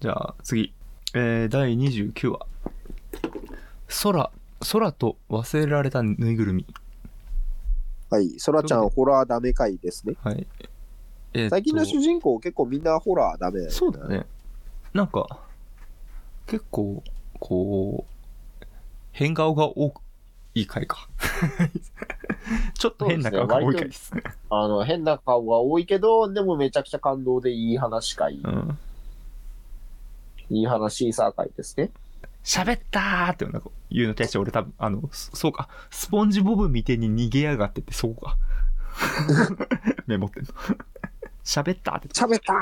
[0.00, 0.72] じゃあ次。
[1.14, 2.46] えー、第29話。
[4.02, 4.30] 空、
[4.70, 6.66] 空と忘れられたぬいぐるみ。
[8.10, 8.38] はい。
[8.38, 10.14] そらちゃん、ホラーダメ回ですね。
[10.22, 10.46] はい。
[11.32, 13.70] えーと最近の主人公結構みんなホラーダメね。
[13.70, 14.06] そうだ。
[14.08, 14.26] ね。
[14.92, 15.40] なんか、
[16.46, 17.02] 結構、
[17.40, 18.06] こ
[18.62, 18.66] う、
[19.12, 19.94] 変顔が多
[20.54, 21.08] い回か。
[22.78, 24.22] ちょっと変な顔が多い回ですね。
[24.50, 28.78] あの、変な顔が多いけど、でもめちゃくちゃ感動でいい話会、うん。
[30.50, 31.90] いい話さ会ですね。
[32.44, 38.36] 喋ったーってなんか言うのに対して俺多分、あの、そそうか、スポンジボブみてえに逃げやがってってそうか。
[40.06, 40.50] メモってんの。
[41.44, 42.08] 喋ったーって。
[42.08, 42.52] 喋った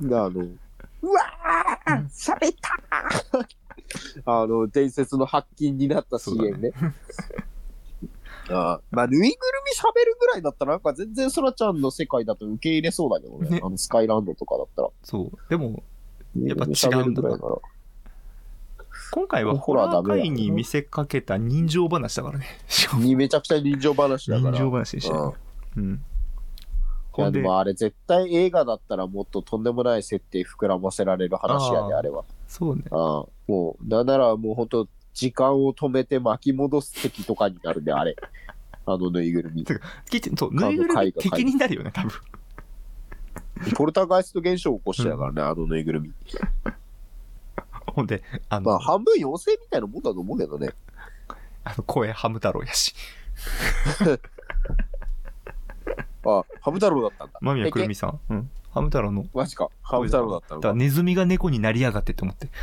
[0.00, 3.46] ーが、あの、うわー喋ったー
[4.26, 6.72] あの、伝説の発禁になった CM ね。
[8.50, 9.32] ああまあ、ぬいぐるみ
[9.72, 13.48] 喋るぐらいだったら、なんか全然そらちゃんの世界だと受け入れそうだけどね。
[13.48, 14.90] ねあの、スカイランドとかだったら。
[15.02, 15.38] そう。
[15.48, 15.82] でも、
[16.36, 17.38] やっぱ違うんだなら。
[19.10, 22.46] 今回はホホララー界に見せかけた人情話だからね。
[22.98, 24.56] にめちゃくちゃ人情話だから。
[24.56, 25.34] 人情話でしたうんよ。
[25.76, 26.04] うん。
[27.16, 32.24] いやでもあれ絶対映画だったらもっととんでもない設定膨らませられる話やね、あれは。
[32.48, 32.82] そうね。
[32.90, 38.16] ああもう、なんならもう本当時間を止めて巻き戻す敵とかになるね、あれ。
[38.86, 39.64] あのぬいぐるみ。
[39.64, 42.10] キッチン、そう、ぬいぐるみ敵になるよね、多分。
[43.76, 46.12] ポルターガイスト現象を起こしてたからね、あのぬいぐるみ。
[47.86, 50.70] ほんで、あの、まあ半分妖精みたいなもんだと思うけどね。
[51.64, 52.94] あの声ハム太郎やし。
[56.26, 57.38] あ、ハム太郎だったんだ。
[57.40, 58.20] 間宮くるみさん？
[58.30, 58.50] うん。
[58.70, 59.26] ハム太郎の。
[59.32, 59.68] マジか。
[59.82, 60.68] ハム太郎だったのか。
[60.68, 62.48] だからネズミが猫になりやがってって思って。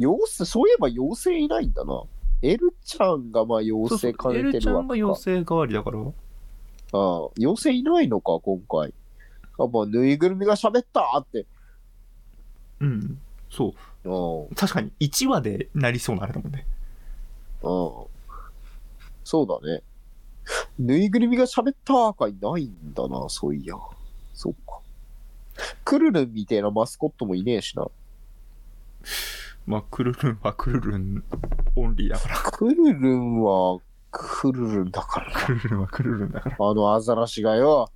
[0.00, 2.02] 妖精、そういえば妖精いないんだな。
[2.42, 5.98] エルちゃんがまあ妖精兼エルちゃねてるわんが妖精代わりだから。
[6.92, 8.94] ああ、妖精いないのか、今回。
[9.58, 11.46] あ、まあ、ぬいぐるみが喋ったって。
[12.80, 13.20] うん。
[13.50, 13.74] そ
[14.04, 14.10] う。
[14.48, 14.54] うん。
[14.54, 16.66] 確かに1話でなりそうなあれだもんね。
[17.62, 18.20] うん。
[19.24, 19.82] そうだね。
[20.78, 23.76] ぬいぐるみが喋ったかいないんだな、そういや。
[24.34, 24.80] そっか。
[25.84, 27.86] クルルンみたいなマスコットもいねえしな。
[29.66, 31.24] まあ、クルルンはクルルン
[31.76, 32.36] オンリーだから。
[32.50, 33.78] クルルンは
[34.10, 35.40] クルルンだからな。
[35.46, 36.56] クルルンはクルルンだから。
[36.58, 37.90] あのアザラシがよ。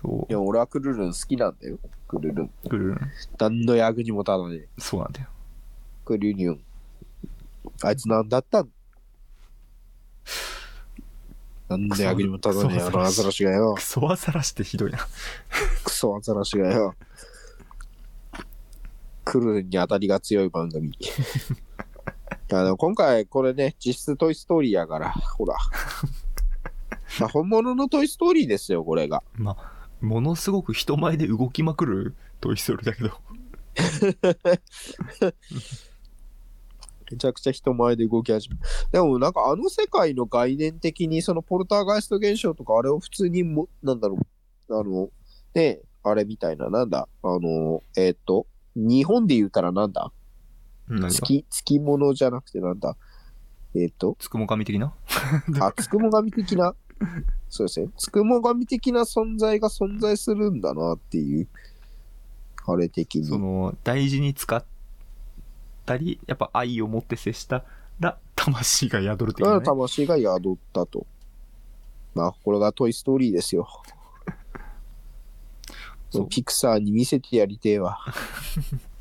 [0.00, 1.78] そいや、俺はクルルン好きなんだよ。
[2.08, 2.50] クルルン。
[2.64, 2.68] う。
[2.68, 3.00] クルルン。
[3.38, 4.68] 何の役にも立たねえ。
[4.80, 5.28] そうなんだよ。
[6.04, 6.60] クルルン。
[7.84, 8.70] あいつ何だったん？
[11.68, 12.78] 何の役にも立たねえ。
[12.78, 13.82] クソあのアザラシがよク。
[13.82, 14.98] ソアザラシってひどいな。
[15.84, 16.94] クソアザラシがよ。
[19.24, 20.92] クルルンに当たりが強い番組。
[22.54, 25.56] あの今回これね、実質トイストーリーやから、ほら。
[27.18, 29.22] まあ、本物のトイストーリーですよ、これが。
[29.34, 33.10] まあ、ものすごく人前で動きまくるトイストーリーだけど。
[37.10, 38.62] めちゃくちゃ人前で動き始める。
[38.90, 44.18] でもなんかあの世界の概念的にそのポルターガイスト現象とかあれを普通にも、なんだろ
[44.68, 45.10] う、あの、
[45.54, 50.12] ねあれみたいな、なんだ、あの、えーっと、日本で言うたらなんだ
[50.88, 51.10] 何が？
[51.10, 52.96] 月、月物じゃなくてなんだ？
[53.74, 54.92] えーっと、つくも神的な？
[55.60, 56.74] あ、つくも神的な、
[57.48, 61.48] そうですね、つくも神的な存在が存在するんだなっていう、
[62.66, 63.24] あれ的に。
[63.24, 64.64] その、大事に使っ
[65.86, 67.64] たり、やっぱ愛を持って接した
[67.98, 69.64] ら、魂が宿る的だからな、ね。
[69.64, 71.06] 魂が宿ったと。
[72.14, 73.66] まあ、これがトイ・ストーリーですよ。
[76.10, 77.98] そうピクサーに見せてやりてえわ。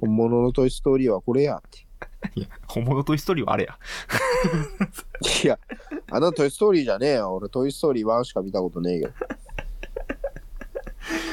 [0.00, 1.86] 本物のトイ・ストーリーはこれやって。
[2.34, 3.78] いや、本物トイストーリーはあれや。
[5.44, 5.58] いや、
[6.10, 7.34] あのトイ・ストーリーじゃねえよ。
[7.34, 9.12] 俺トイ・ストーリー1しか見たことねえけど。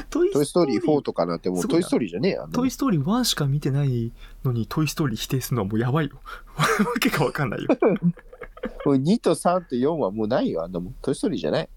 [0.09, 2.43] トイトイ・ストーリー4とかなんてもうすごいなトイ・ストーリーじゃねえよ。
[2.43, 4.11] あんなもんトイストーリー1しか見てない
[4.43, 6.19] のに、トイストーリー否定するのはもうやばいよ。
[6.57, 6.65] わ
[6.99, 7.67] けがわかんないよ。
[8.85, 10.63] もう2と3と4はもうないよ。
[10.63, 10.95] あんなもん。
[11.01, 11.69] トイ・ストーリーじゃない。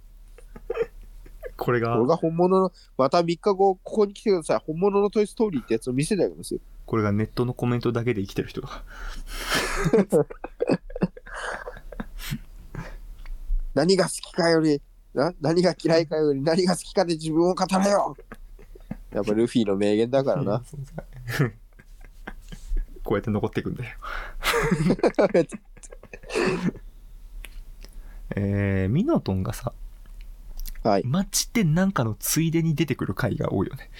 [1.57, 4.63] これがこれ、が本物の、また3日後、ここに来てください。
[4.67, 6.61] 本物のトイ・ストーリーってやつを見せてあげますよ。
[6.91, 8.83] これがネットのコメントだけで生きてる人が。
[13.75, 14.83] 何が好きかより、
[15.15, 18.17] な何が嫌いかより何が好きかで自分を語れよ
[19.13, 20.65] やっぱルフィの名言だからな。
[23.05, 23.97] こうやって残っていくんだよ。
[28.35, 29.73] えー、ミノトンがさ、
[30.83, 31.05] はい。
[31.05, 33.91] 街ってなんかのついでに出てくる回が多いよね。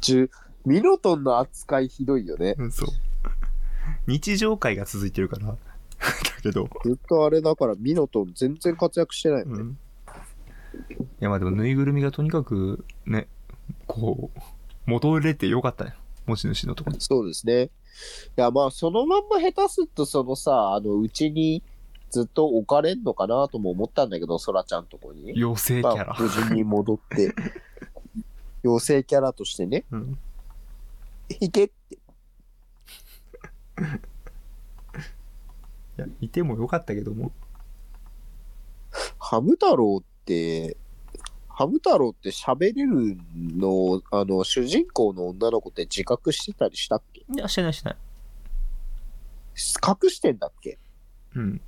[0.00, 0.30] 十
[0.64, 2.54] ミノトンの扱いひどいよね。
[2.58, 2.88] うん、そう。
[4.06, 5.56] 日常会が続いてるから、
[6.42, 9.52] けど、ずっとあれだから、ミノトン全然活躍してないよね。
[9.52, 9.70] うん。
[9.70, 13.28] いや、まあでも、ぬいぐるみがとにかく、ね、
[13.86, 14.40] こう、
[14.86, 15.92] 戻れてよかったよ。
[16.26, 17.02] 持ち主のところに。
[17.02, 17.64] そうですね。
[17.64, 17.68] い
[18.36, 21.62] や、まあ、そのまんま下手すると、そのさ、あの、うちに
[22.10, 25.32] ずっと置かれんのかなとも思ったんだけど、ソラちゃんとこに。
[25.32, 26.16] 妖精キャラまあ、。
[26.20, 27.34] 無事に戻って、
[28.64, 30.18] 妖精キャラとしてね、うん。
[31.40, 31.96] いけって。
[31.96, 31.98] い
[35.96, 37.32] や、いてもよかったけども。
[39.18, 40.76] ハム太郎って、
[41.48, 47.20] ハム太郎って喋れるの、あの、主人公の女の子って自覚してたりしたっけ？
[47.20, 47.96] いや、してないしてない。
[49.56, 50.78] 隠してんだっけ？
[51.36, 51.60] うん。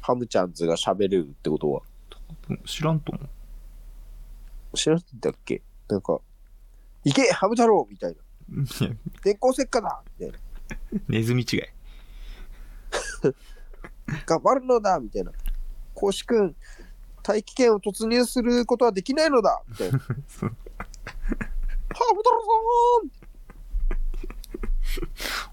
[0.00, 1.82] ハムちゃんズが喋れるってことは。
[2.64, 3.20] 知らんと思
[4.72, 4.76] う。
[4.76, 5.62] 知らんだっけ？
[5.88, 6.20] なんか、
[7.04, 8.16] いけハム太郎みたいな。
[8.48, 8.96] 電
[9.34, 10.38] 光石火だみたいな。
[11.08, 11.62] ネズミ違い。
[14.24, 15.32] 頑張るのだみたいな。
[15.94, 16.54] コウシ君、
[17.22, 19.98] 大気圏を突入することはできないのだみたいな。
[19.98, 20.56] ハムそう
[22.18, 22.30] 太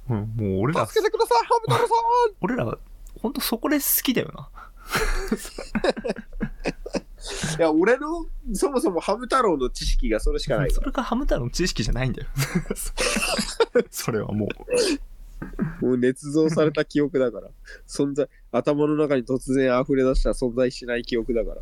[0.10, 1.98] 郎うんもう俺らさん助、けてくださいハム太郎さん
[2.42, 2.78] 俺ら、
[3.22, 4.50] ほんとそこで好きだよな。
[7.58, 12.28] いや、俺の、そもそもハム太郎の知識がそれしかないかそれがハム太郎の知識じゃないんだよ。
[13.90, 14.50] それはもう。
[14.50, 14.66] ら。
[15.82, 17.50] もう捏造された記憶だから。
[17.88, 21.62] 存在、頭の中に突然溢れ出した存在しない記憶だから。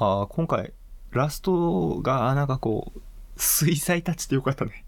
[0.00, 0.72] ああ、今回、
[1.10, 3.00] ラストが、なんかこう、
[3.36, 4.84] 水彩たちってよかったね。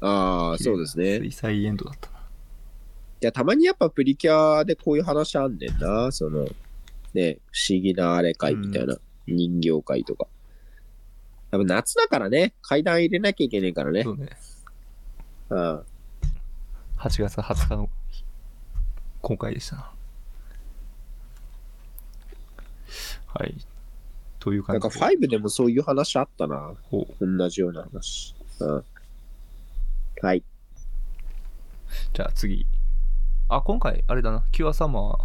[0.00, 1.16] ああ、そうですね。
[1.16, 2.11] い水彩エンドだった
[3.22, 3.26] な。
[3.28, 6.10] や、たまにやっぱプリキュアでこういう話あんねんな。
[6.12, 6.46] その、
[7.14, 8.96] ね、不思議なあれ会みたいな。
[9.26, 10.26] 人形会とか。
[11.50, 14.02] やっぱ夏だからね、階段入れなきゃいけねえからね。
[14.02, 14.30] そうね。
[15.50, 15.58] うん。
[16.98, 17.90] 8月20日の
[19.20, 19.90] 公開でしたな。
[23.26, 23.54] はい。
[24.38, 26.74] というなんか感じ5でもそういう話あったな。
[27.20, 28.34] 同じような話。
[28.60, 28.84] うん。
[30.20, 30.42] はい。
[32.12, 32.66] じゃあ次。
[33.54, 34.44] あ、今回、あれだな。
[34.50, 35.18] キュアサマー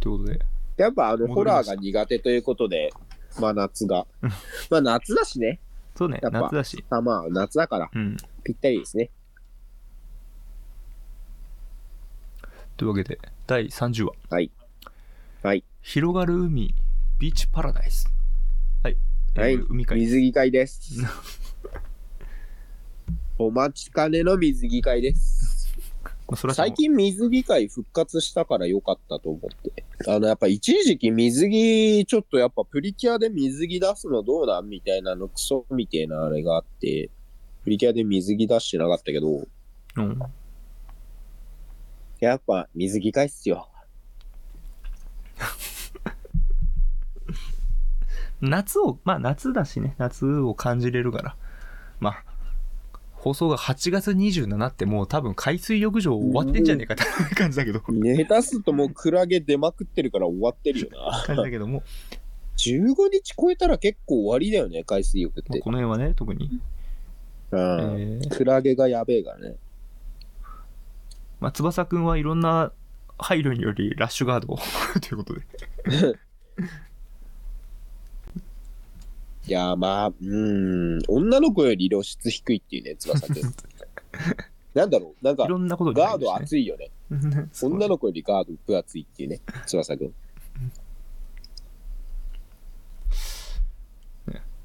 [0.00, 0.40] ということで。
[0.76, 2.92] やっぱあの、ホラーが苦手ということで、
[3.40, 4.06] まあ夏が。
[4.70, 5.60] まあ夏だしね。
[5.96, 6.84] そうね、やっぱ夏だし。
[6.90, 8.16] あまあ夏だからうん。
[8.42, 9.10] ぴったりですね。
[12.76, 14.12] というわけで、第30話。
[14.28, 14.50] はい。
[15.42, 15.64] はい。
[15.80, 16.74] 広がる海、
[17.18, 18.10] ビーチパラダイス。
[18.82, 18.96] はい。
[19.36, 20.00] えーはい海海。
[20.00, 21.00] 水着会です。
[23.38, 25.53] お待ちかねの水着会です。
[26.28, 29.84] まあそれは最近水着会復活したから良かったと思って。
[30.06, 37.10] あの、やっぱ一時期水着、ちょっとやっぱプリキュアで水着出すのどうなんみたいなのクソみたいなあれがあって、
[37.62, 39.46] プリキュアで水着出してなかったけど、
[39.96, 40.18] うん。
[42.20, 43.68] やっぱ水着会っすよ。
[48.40, 51.36] 夏を、まあ夏だしね、夏を感じれるから。
[52.00, 52.24] まあ、
[53.24, 61.22] 放送が8月27ってもう多分海水浴場終わってんじゃねえかって感じだけど、ね 下手するともうクラゲ出まくってるから終わってるよな。
[61.22, 61.82] 感じだけども、
[62.58, 65.58] 15日超えたら結構終わりだよね、海水浴って。
[65.58, 66.50] この辺はね、特に。
[67.50, 67.60] うん。
[67.60, 69.56] えークラゲがやべえからね。
[71.40, 72.72] まあ、翼くんはいろんな
[73.16, 74.58] 配慮によりラッシュガードを
[75.00, 75.40] ということで。
[79.46, 83.42] いや、まあ、うーん、女の子より露出低いっていうね、翼くん。
[84.74, 86.86] なんだろう、なんかい、ろんなことにガード厚いよね。
[87.14, 90.14] い女の子よりガード分厚いっていうね、翼くん。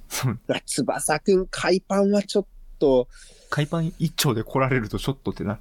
[0.66, 2.46] 翼くん、海パンはちょっ
[2.80, 3.08] と、
[3.50, 5.60] 海パン一丁で来られるとちょっとってな。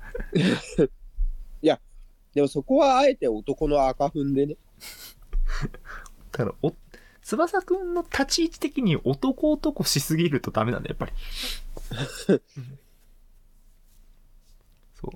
[2.38, 4.56] でもそこはあえて男の赤踏んでね。
[6.30, 6.72] だから、お、
[7.22, 12.40] 翼くんの立ち位置的に男男しすぎるとダメなんだよ、やっぱり。
[14.94, 15.10] そう。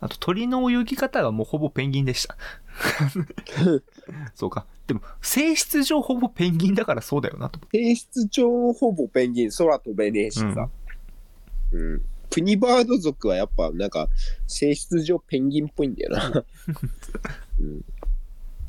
[0.00, 2.36] あと、鳥の泳ぎ方がもうほぼペンギンでした。
[4.34, 4.66] そうか。
[4.86, 7.60] でも、性質上ほぼペンギンだからそうだよなと。
[7.72, 10.68] 提出上ほぼペンギン、空飛べねえしさ。
[11.72, 12.02] うん。
[12.32, 14.08] プニバード族はやっぱなんか
[14.46, 16.44] 性質上ペンギンっぽいんだよな。
[17.60, 17.84] うん、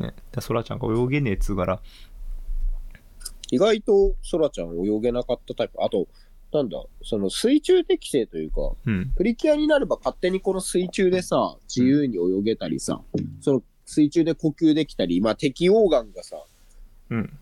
[0.03, 0.13] ね。
[0.31, 1.81] で、ソラちゃんが泳げねえっつうから、
[3.51, 5.83] 意外とソラちゃん泳げなかったタイプ。
[5.83, 6.07] あと、
[6.51, 9.11] なんだ、その水中適性というか、うん。
[9.15, 13.01] プリキュアになれば勝手にこの水中でさ、自由に泳げたりさ、
[13.41, 16.37] その水中で呼吸できたり、まあ適応眼がさ、
[17.09, 17.37] うん。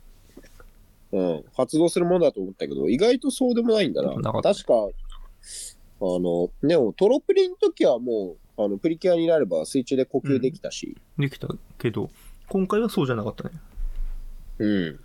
[1.14, 4.16] うん、発動するものだと思ったけど、意外とそうでもないんだな。
[4.16, 4.90] なか確か、あ
[6.00, 12.10] の、でもトロプリの時はもう、あの、プリキュアになれば水中で呼吸できたし、できたけど、
[12.52, 13.52] 今回はそうじゃなかったね。
[14.60, 15.00] うん。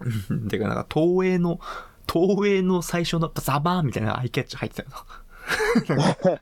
[0.50, 1.58] てか、なんか、東映の、
[2.06, 5.96] 東映の最初のザバーンみたいなアイキャッチ入ってたよな。
[6.04, 6.40] だか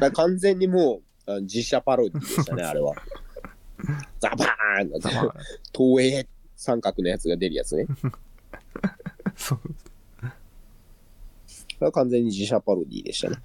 [0.00, 2.94] ら完全にもう、あ自社パロディでしたね、あれは。
[4.18, 5.32] ザバーンザバーン。
[5.74, 7.86] 東映三角のやつが出るやつね。
[9.34, 9.58] そ
[11.80, 11.92] う。
[11.92, 13.38] 完全に自社パロディでしたね。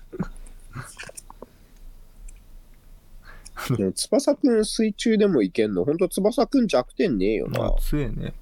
[3.78, 5.86] でも翼くん水中でもいけんの？
[5.86, 7.76] ほんと翼くん弱点ねえよなまあ、。
[7.80, 8.34] 強えね。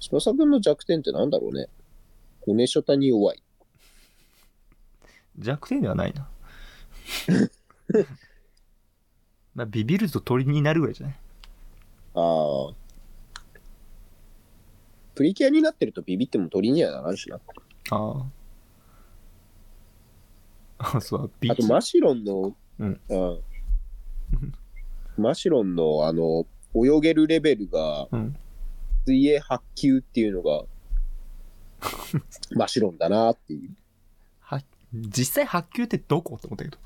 [0.00, 1.68] 翼くんの弱点ってなんだろうね。
[2.40, 3.42] 骨ショタに弱い。
[5.38, 6.28] 弱点ではないな。
[9.54, 11.16] まあ、ビビると鳥になるぐらいじゃない？
[12.14, 12.74] ああ。
[15.14, 17.36] プリキュアになってるとビビっても鳥にはならんしな。
[17.90, 18.26] あ
[20.80, 20.96] あ。
[20.96, 23.36] あ、 そう、ビあとマシロンの、うんあ
[25.16, 28.36] マシロンのあの、泳げるレベルがうん。
[29.06, 30.64] 水泳8級っていうのが、
[32.56, 33.70] マシロンだなっていう。
[34.40, 34.62] は、
[34.92, 36.36] 実際発球ってどこ？
[36.36, 36.78] って思ったけど。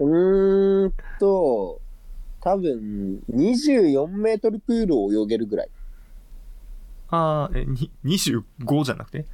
[0.04, 1.80] うーんと、
[2.40, 5.68] 多分、24メートルプールを泳げるぐらい。
[7.08, 9.26] ああ、え、に、25じゃなくて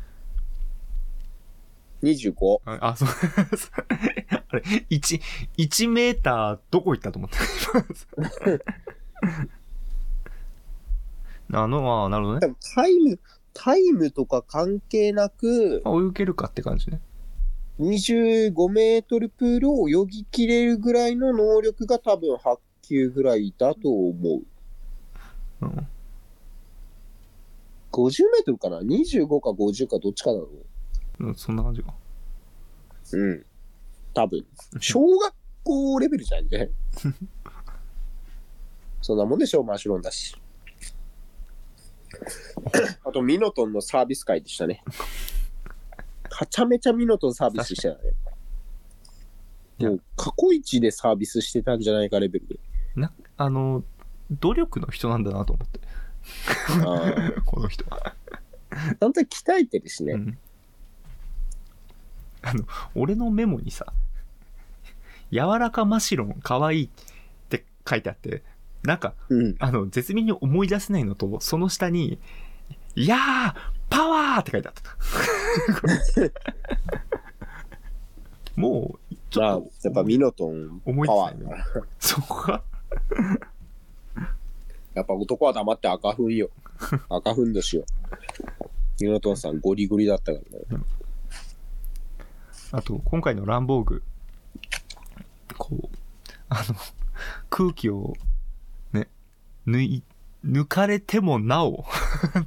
[2.03, 2.61] ？25。
[2.65, 3.09] あ、あそう。
[4.51, 5.21] あれ、1、
[5.59, 7.31] 1メーターどこ行ったと思っ
[11.51, 12.55] たあ の、ああ、なるほどね。
[12.75, 13.19] タイム、
[13.53, 17.01] タイムとか関係なく、あ泳げるかって感じね。
[17.81, 24.43] 25メートルプールを泳ぎきれるぐらいの能力が多分8級ぐらいだと思う。
[25.61, 25.87] うん。
[27.93, 30.47] 50メートルかな ?25 か50かどっちかなの？
[31.21, 31.95] うん、そんな感じか。
[33.13, 33.47] うん。
[34.19, 34.45] 多分。
[34.81, 35.33] 小学
[35.63, 36.71] 校レベルじゃんね。
[39.01, 40.35] そんなもんでしょう、マシュロンだし。
[43.05, 44.83] あと、ミノトンのサービス会でしたね。
[46.31, 48.13] はちゃめちゃミノトンサービスしてたね。
[49.79, 52.59] もう過去一でサービスしてたんじゃないかレベルで。
[52.97, 53.85] な、あの、
[54.33, 55.79] 努力の人なんだなと思って。
[57.47, 58.17] この人は。
[58.99, 60.15] ちゃんと鍛えてるしね。
[60.15, 60.37] うん。
[62.43, 62.65] あの、
[62.97, 63.93] 俺のメモにさ、
[65.31, 66.89] 柔らかマシロンかわいいっ
[67.49, 68.43] て書いてあって、
[68.83, 69.57] なんか、うん。
[69.59, 72.19] あの、絶妙に思い出せないのと、その下に、
[72.95, 73.55] いやー
[73.91, 74.83] パワーって書いてあった。
[78.61, 81.65] もう、ちまあょっと、、やっぱミノトン思いパ出せない。
[81.99, 82.63] そこが、
[84.95, 86.51] やっぱ男は黙って赤粉よ。
[87.09, 87.85] 赤粉年よ。
[89.01, 90.41] ミノトンさんゴリゴリだったか
[90.73, 90.85] らね。
[92.73, 94.03] あと、今回のランボーグ、
[95.57, 95.97] こう、
[96.49, 96.75] あの、
[97.51, 98.15] 空気を、
[98.93, 99.09] ね、
[99.67, 100.03] 抜い、
[100.45, 101.85] 抜かれてもなお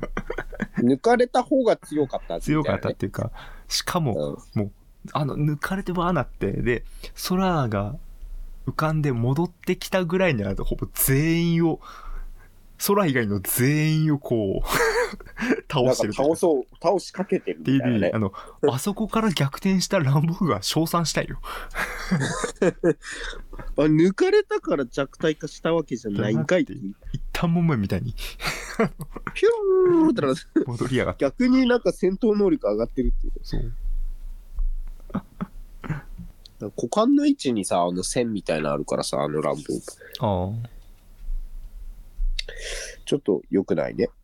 [0.79, 3.31] 抜かれた方が強かった、強かったっみていうか、
[3.67, 4.71] しかも、たいなね。
[5.13, 6.83] あの、抜かれてばーなって、で、
[7.27, 7.95] 空が
[8.67, 11.79] 浮かんで戻ってきたぐらいになると、ほぼ全員を、
[12.85, 14.67] 空以外の全員をこう、
[15.71, 18.19] 倒してる倒そう、倒しかけてるみたいなねあ。
[18.19, 18.33] の、
[18.67, 21.39] あそこから逆転したランボーグが称賛したいよ。
[23.77, 26.65] あ抜かれたから弱体化したわけじゃないんかいっ。
[27.13, 31.25] 一旦もめみたいにピューってな戻りやがって。
[31.25, 33.33] 逆になんか戦闘能力上がってるっていう。
[33.43, 33.71] そう。
[36.77, 39.61] 股間の位置にさ、あの線みたいなのあるからさ、あの乱暴。
[40.19, 40.80] ああ。
[43.05, 44.09] ちょっと良くないね。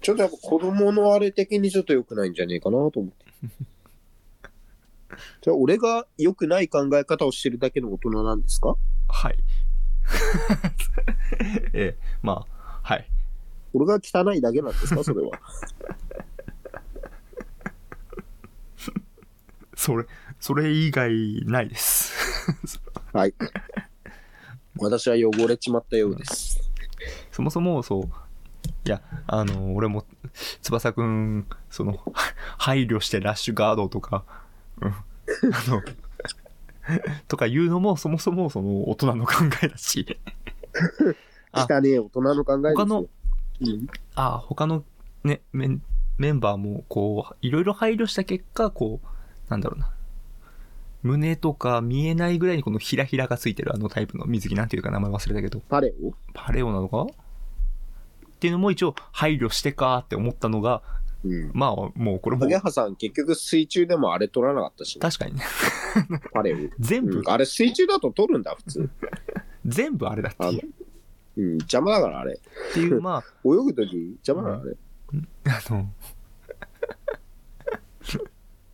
[0.00, 3.24] ちょっとやっぱ子供のあれ的にちょっと良くないんじゃねえかなと思って。
[5.42, 8.74] じゃあ俺が良くない考え方をしてるだけの大人なんですか？
[9.08, 9.36] はい。
[11.72, 13.08] ええ、まあ、はい。
[13.74, 15.04] 俺が汚いだけなんですか？
[15.04, 15.30] それは。
[19.74, 20.06] それ、
[20.38, 22.12] それ以外ないです。
[23.12, 23.34] はい。
[24.78, 26.70] 私は汚れちまったようです。
[27.30, 28.02] そもそも、そう、
[28.84, 30.04] いや、あの、俺も、
[30.62, 31.98] 翼くん、その、
[32.58, 34.24] 配慮してラッシュガードとか、
[34.80, 34.94] うん、あ
[35.68, 35.82] の、
[37.28, 40.18] とか言うのも、そもそも、その、大人の考えだし、
[41.80, 42.76] ねえ大人の考えですよ。
[42.76, 43.04] 他の、う
[43.64, 44.84] ん、あ他の
[45.22, 45.82] ねメン
[46.18, 49.90] メンバーもこういろいろ配慮した結果こうなんだろうな
[51.02, 56.12] 胸とか見えないぐらいにこのひらひらがついてるあのタイプの水着なんていうか名前忘れたけどパレオ？
[56.32, 57.02] パレオなのか？
[57.02, 57.06] っ
[58.38, 60.82] ていうのも一応配慮してかって思ったのが、
[61.24, 61.50] うん。
[61.54, 65.44] まあもうこれも影葉さん結局水中でもあれ取らなかったし、確かにね。
[66.32, 66.56] パレを。
[66.80, 68.90] 全部、うんあれ水中だと取るんだ、普通。
[69.64, 70.70] 全部あれだってう。、
[71.36, 72.34] うん、邪魔だからあれ。
[72.34, 74.76] っていう、ま泳ぐとき邪魔だからあれ。
[75.52, 75.88] あ、あの、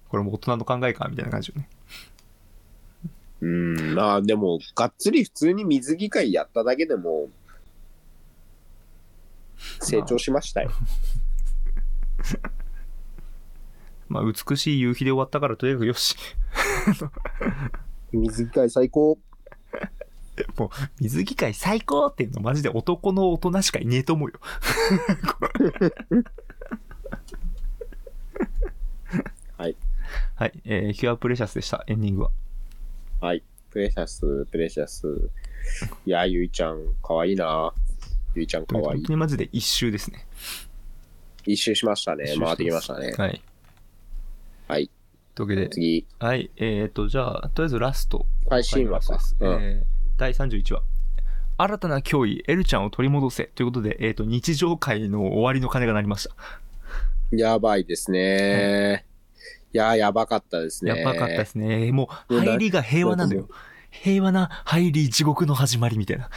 [0.09, 1.69] これも大人の考えかみたいな感じよね。
[3.41, 7.29] うん、まあでも、がっつり普通に水着会やっただけでも、
[9.81, 10.71] 成長しましたよ。
[14.09, 16.17] まあ美しい夕日で終わったからとにかくよし。
[18.13, 19.19] 水着会最高。
[21.01, 24.39] 水着会最高っていうのマジで男の大人しかいねえと思うよ。
[29.57, 29.77] はい。
[30.37, 30.61] はい。
[30.65, 32.31] えー、キュアプレシャスでした、エンディングは。
[33.21, 33.43] はい。
[33.71, 35.31] プレシャス、プレシャス。
[36.07, 37.73] いや、ゆいちゃん、かわいいな。
[38.35, 39.13] ゆいちゃん、かわいい本当。
[39.13, 40.27] にマジで一周ですね。
[41.47, 43.13] 一周しましたね回ってきましたね。
[43.17, 43.43] はい。
[44.69, 44.91] はい。
[45.35, 46.51] というわけで、次、はい。
[46.57, 48.27] えっ、と、じゃあ、とりあえずラスト。
[48.49, 49.37] 最新話かです。。
[49.41, 49.63] うん。
[49.63, 50.83] えー第31話。
[51.59, 53.45] 新たな脅威、エルちゃんを取り戻せ。
[53.55, 56.35] ということで、えっ、と、日常会の終わりの鐘が鳴りました。
[57.31, 59.05] やばいですね。
[59.73, 60.99] いや、やばかったですね。
[60.99, 61.93] やばかったですね。
[61.93, 63.49] もう、入りが平和なのよ。
[63.91, 66.29] 平和な入り地獄の始まりみたいな。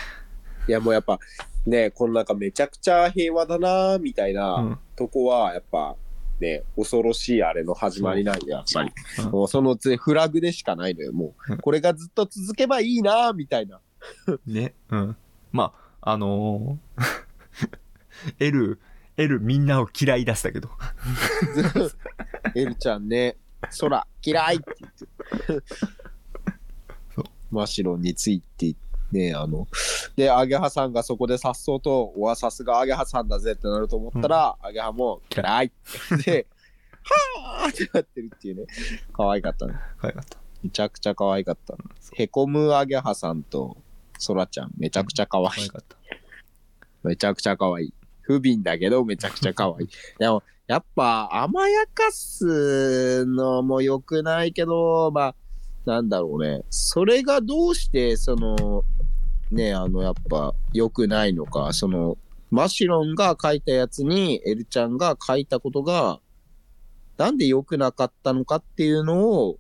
[0.68, 1.20] いや、もうやっぱ、
[1.66, 4.80] ね、このなんかめちゃくちゃ平和だな、みたいな、うん。
[4.96, 5.96] とこは、やっぱ、
[6.40, 8.92] ね、恐ろしいあれの始まりなんや、やっぱり。
[9.20, 11.58] うんもうそのつフラグでしかないのよ、もうんう。
[11.60, 13.80] これがずっと続けばいいな、みたいな。
[14.46, 14.74] ね。
[14.90, 15.16] うん。
[15.52, 17.06] まあ、あのー、
[18.40, 18.80] L、
[19.18, 20.70] L みんなを嫌い出したけど。
[22.56, 23.38] エルちゃんね、
[23.80, 25.66] 空嫌いって言って
[27.16, 27.26] そう。
[27.52, 28.76] マシロンについて
[29.12, 29.68] ね、あの、
[30.16, 35.76] で、アゲハさんがそこでさっそうと、おわ、さすがアゲハさんだぜってなると思ったら、アゲハも嫌いって
[36.10, 36.48] 言って、
[37.04, 38.66] はーってなってるっていうね、
[39.14, 39.74] 可愛かったね。
[40.00, 40.38] 可愛かった。
[40.64, 41.76] めちゃくちゃ可愛かった。
[42.00, 43.78] そうへこむアゲハさんと、
[44.18, 45.48] ソラちゃん、めちゃくちゃ可愛い。
[45.50, 45.98] 可愛かった。
[47.04, 47.94] めちゃくちゃ可愛い。
[48.32, 49.90] 不憫だけど、めちゃくちゃ可愛い。
[50.20, 55.36] でも、やっぱ、甘やかすのも良くないけど、まあ、
[55.86, 56.64] なんだろうね。
[56.70, 58.84] それがどうして、その、
[59.52, 61.74] ね、あの、やっぱ、良くないのか。
[61.74, 62.18] その、
[62.52, 66.20] マシロンが書いたやつに、エルちゃんが書いたことが、
[67.18, 69.60] なんで良くなかったのかっていうのを、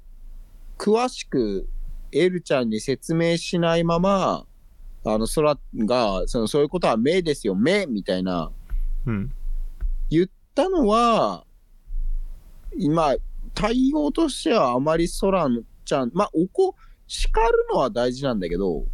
[0.77, 1.67] 詳しく、
[2.11, 4.45] エルちゃんに説明しないまま、
[5.03, 8.51] あの、空が、その、そういうことは目ですよ、目みたいな、
[9.05, 9.31] うん。
[10.09, 11.45] 言ったのは、
[12.77, 13.15] 今、
[13.53, 15.49] 対応としてはあまり空
[15.85, 16.75] ちゃん、まあ、おこ、
[17.07, 18.85] 叱るのは大事なんだけど、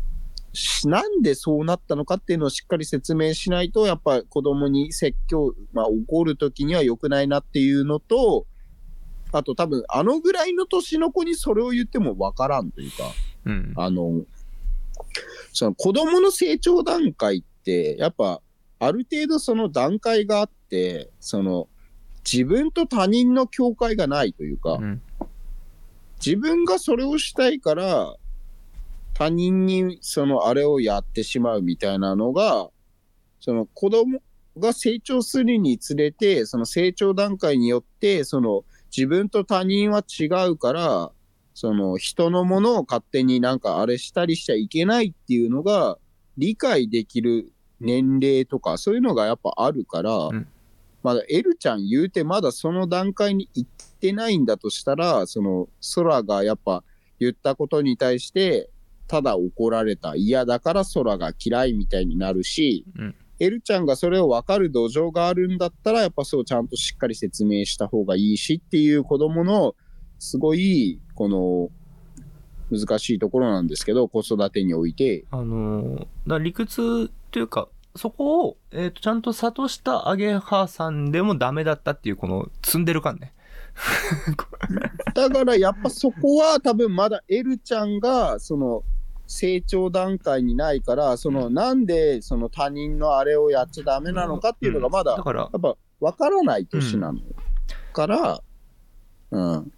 [0.54, 8.48] しなんでそうなったのかっていうのをしっかり説明しないと、やっぱ子供に説教、まあ、怒るときには良くないなっていうのと、
[9.32, 13.04] あと多分、あのぐらいの年の子にそれを言ってもわからんというか、
[13.46, 13.74] うん。
[13.76, 14.24] あの、
[15.54, 18.42] その子供の成長段階って、やっぱ、
[18.80, 21.68] ある程度その段階があって、その、
[22.30, 25.02] 自分と他人の境界がないというか、うん。
[26.24, 28.16] 自分がそれをしたいから、
[29.14, 32.70] 他人にそのあれをやってしまうみたいなのが、
[33.40, 34.22] その子供
[34.60, 38.64] が成長するにつれて、その成長段階によって、その
[38.96, 41.12] 自分と他人は違うから、
[41.54, 45.98] その人のものを勝手になんかあれしたりしちゃいけないっていうのが
[46.38, 50.48] 理解できる年齢とかそういうのがやっぱあるから、ん
[51.04, 56.84] まだエルちゃん言うてまだその段階に行ってないんだとしたら、その空がやっぱ
[57.20, 58.70] 言ったことに対して、
[59.08, 60.16] ただ怒られた。
[60.16, 69.76] 嫌だから空が嫌いみたいになるし、うんエルちゃんがそれを分かる土壌があるんだったら、やっぱそうちゃんとしっかり説明した方がいいしっていう子供の
[70.18, 71.70] すごい、この、
[72.72, 75.26] 難しいところなんですけど、子育てにおいて。
[75.32, 83.34] あのーだ理屈というか、そこを、えっ、と、ちゃんと諭したアゲハさんでもダメだったっていう、この、積んでる感ね。
[85.14, 88.84] だからやっぱそこは多分まだエルちゃんが、その、
[89.28, 97.26] 成長段階にないから、その、なんでその他人のあれをやっちゃダメなのかっていうのがまだだからや、っぱ分からない年なのよ。
[97.94, 98.42] から、
[99.32, 99.72] うん。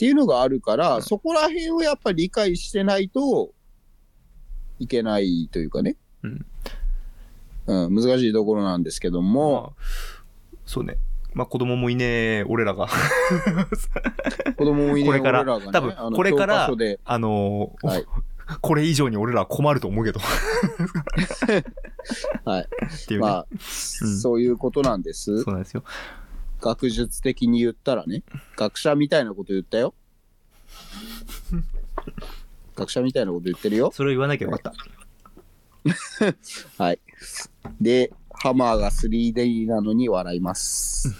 [0.00, 3.52] ていうのがあるから、うんそこら辺をやっぱ理解してないと
[4.78, 5.98] いけないというかね。
[6.22, 6.46] うん。
[7.66, 9.72] うん、難しいところなんですけども、まあ、
[10.64, 10.96] そうね。
[11.34, 12.88] まあ子供もいねえ、俺らが。
[14.56, 16.70] 子供もいねえこれから俺らがね多分これから
[17.04, 18.06] あのーはい
[18.62, 20.20] これ以上に俺らは困ると思うけど。
[22.44, 22.62] はい。
[22.62, 22.66] っ
[23.06, 23.26] ていうね。
[23.26, 25.42] まあ、そういうことなんです。
[25.42, 25.84] そうなんですよ。
[26.60, 28.22] 学術的に言ったらね。
[28.56, 29.94] 学者みたいなこと言ったよ。
[32.76, 33.90] 学者みたいなこと言ってるよ。
[33.92, 34.60] それを言わなきゃよかっ
[36.76, 36.82] た。
[36.82, 37.00] はい。
[37.80, 41.14] で、ハマーが 3D なのに笑います。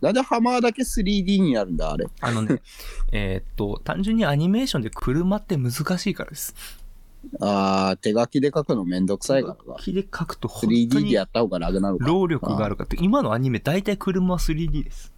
[0.00, 2.06] なんでハマーだけ 3D になるんだあれ？
[2.20, 2.62] あのね、
[3.12, 6.54] えーっと、単純にアニメーションで車って難しいからです。
[7.40, 9.80] あー、手書きで書くのめんどくさいからか。
[9.80, 12.06] 木で書くと本当 3D でにやった方が楽なのか。
[12.06, 15.12] 労力があるかって、今のアニメ大体車は 3D です。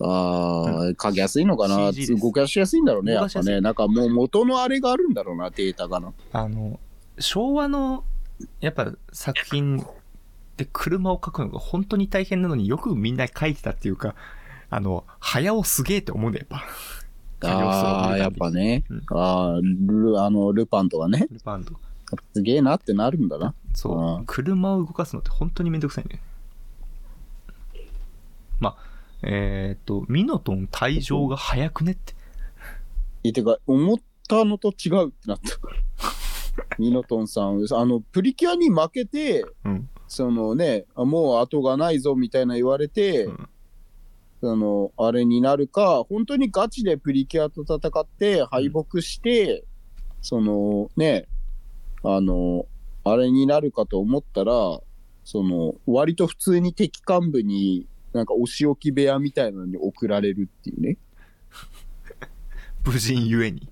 [0.00, 1.92] あー、書きやすいのかな？
[2.18, 3.60] 動かしやすいんだろうね、やっぱね。
[3.60, 6.12] なんかもう元のあれがあるんだろうな、データがな。
[6.32, 6.80] あの、
[7.18, 8.04] 昭和の、
[8.60, 9.84] やっぱ作品
[10.56, 14.14] で車を描くのが本当に大変なのによくみんな描いてたっていうか、
[14.70, 16.66] あの、早尾すげえって思うんだよ、やっぱ。
[17.42, 18.84] あー、やっぱね。
[18.88, 21.26] うんあール、あの、ルパンとかね。
[21.30, 21.74] ルパンと。
[22.34, 23.54] すげえなってなるんだな。
[23.74, 24.24] そうう。
[24.26, 26.20] 車を動かすのって本当にめんどくさいね。
[28.58, 28.76] まあ、
[29.22, 32.14] えーっと、ミノトン退場が早くねって。
[33.24, 33.98] え、てか、思っ
[34.28, 35.56] たのと違うってなった。
[36.78, 39.88] ミノトンさん、あの、プリキュアに負けて、うん。
[40.08, 43.48] そのね、あもう後がないぞみたいな言われて、うん
[44.40, 49.64] その、あれになるか、本当にガチでプリキュアと戦って敗北して、
[50.22, 51.26] そのね、
[52.02, 52.66] あの、
[53.04, 54.52] あれになるかと思ったら、
[55.24, 60.96] その、割と普通に敵幹部に、なんかお仕置き部屋みたいなのに送られるっていうね。
[62.84, 63.68] 無人ゆえに。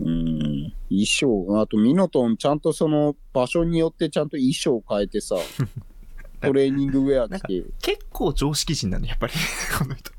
[0.00, 0.72] うん。
[0.88, 5.36] 衣装、あとミノトンちゃんとその場所によってちゃんと衣装変えてさ、
[6.40, 9.32] トレーニングウェア着て、結構常識人なの、やっぱり。
[9.78, 10.12] この人。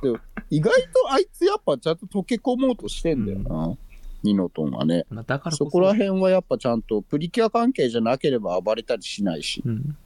[0.49, 3.77] 意外とあいつやっぱちゃんと溶け込もうとしてんだよな、
[4.23, 5.05] ミノトンはね。
[5.09, 5.55] まあ、だから。
[5.55, 9.97] そこら辺はやっぱちゃんとプリキュア関係じゃなければ暴れたりしないし、うん。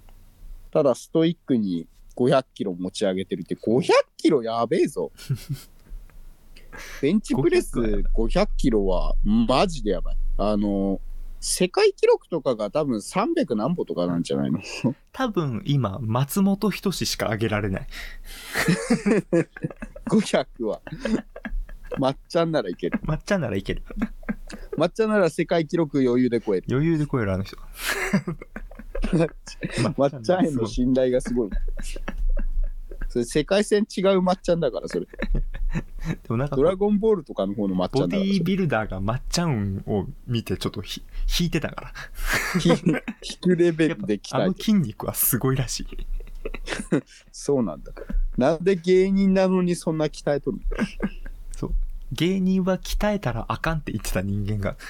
[0.71, 5.12] ただストイックに500キロ持ち上げてるって、500キロやべえぞ。
[7.02, 10.17] ベンチプレス500キロはマジでやばい。
[10.38, 11.02] あの、
[11.43, 14.60] 世界記録とかが多分300何歩とかなんじゃないの？
[15.12, 17.88] 多分今、松本人志しか上げられない。
[20.08, 20.82] ?500 は。
[21.97, 22.99] まっちゃんならいける。
[23.04, 23.82] まっちゃんならいける。
[24.77, 26.67] まっちゃんなら世界記録余裕で超える。
[26.69, 27.58] 余裕で超えるあの人。
[29.97, 31.49] まっちゃんへの信頼がすごい。
[33.12, 35.06] それ世界線違うまっちゃんだから、それ。
[35.12, 35.12] で
[36.30, 38.26] もなんかドラゴンボールとかの方のまっちゃボんだから。
[38.26, 41.04] ディービルダーがまっちゃんを見てちょっとひ
[41.39, 41.93] 引いてたから。
[42.63, 42.78] 引
[43.41, 44.63] くレベルで鍛あのえて。
[44.63, 45.88] 筋肉はすごいらしい。
[47.34, 47.91] そうなんだ。
[48.38, 50.63] なんで芸人なのにそんな鍛えとるの？
[51.52, 51.74] そう。
[52.13, 54.78] 芸人は鍛えたらあかんって言ってた人間が、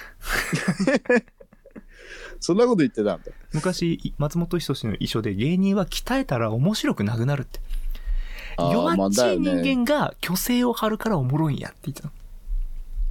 [2.40, 3.22] そんなこと言ってたんだ。
[3.54, 7.60] 昔、い松本人志の衣装で芸人は鍛えたら面白くなくなるって。
[8.58, 12.10] 弱っちい人間が虚勢を張るからおもろいんやって言ってた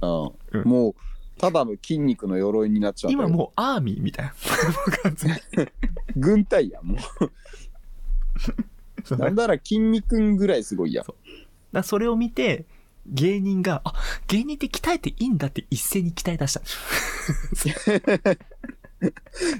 [0.05, 0.35] の。
[0.53, 0.95] うんうんもう、
[1.37, 3.23] ただの筋肉の鎧になっちゃったよ。
[3.23, 4.33] 今もうアーミーみたいな。
[6.15, 6.97] 軍隊や、も
[9.09, 9.15] う。
[9.17, 11.01] なんなら筋肉ぐらいすごいや。
[11.01, 11.15] だか
[11.71, 12.65] らそれを見て、
[13.07, 13.93] 芸人が、あ、
[14.27, 16.61] 芸人って鍛えていいんだって一斉に鍛え出した。
[19.01, 19.05] い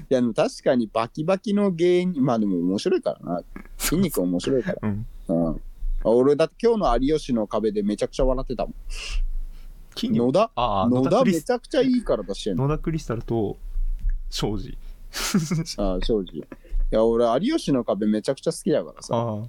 [0.08, 3.42] や、でも確かにバキバキの芸人、まあでも面白いからな。
[3.76, 4.78] 筋肉面白いから。
[4.82, 5.06] うん。
[5.28, 5.60] うん。
[6.04, 8.74] あ俺だって今日の有吉の壁でめちゃくちゃ笑ってたもん。
[9.94, 10.50] 野田？
[10.56, 12.66] 野田めちゃくちゃいい体してんの。
[12.68, 13.56] 野田クリスタルと、
[14.30, 14.76] 庄司。
[15.78, 16.38] ああ、正直。
[16.38, 16.44] い
[16.90, 19.14] や、俺、有吉の壁めちゃくちゃ好きだからさ。
[19.14, 19.48] いああ。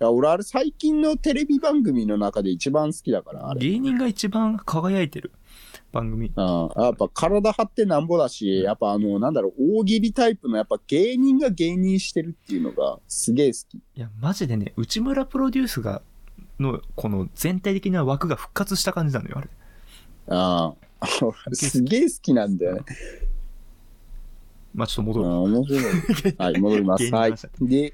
[0.00, 3.60] や、俺、あれ最近のテレビ番組の中で一番好きだから、あれ。
[3.60, 5.30] 芸人が一番輝いてる
[5.92, 6.32] 番組。
[6.36, 13.74] ああやっぱ体張ってなんぼだし、やっぱあの、なんだろう、大喜利タイプのやっぱ芸人が芸人してるっていうのがすげえ好き。
[13.74, 16.02] いや、マジでね、内村プロデュースが、
[16.58, 19.48] の、この全体的な枠が復活した感じなのよ、あれ。
[20.28, 22.82] ああ、俺 すげえ好きなんだよね。
[24.74, 25.28] まあちょっと戻る。
[25.28, 25.82] ああ、面白い。
[26.38, 27.04] はい、戻ります。
[27.12, 27.34] はい。
[27.60, 27.92] で、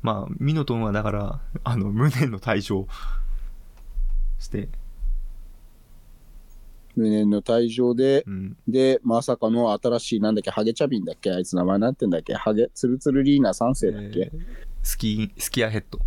[0.00, 2.86] まあ、ミノトンはだから、あの、無念の退場
[4.38, 4.68] して、
[6.96, 8.56] 無念の退場で、うん。
[8.68, 15.98] で、まさかの新しい、なんだっけ、ハゲチャビンだっけあいつ名前なんてんだっけハゲ、ツルツルリーナ3世だっけ、えースキー、スキアヘッド。